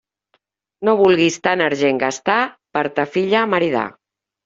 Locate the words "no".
0.89-0.95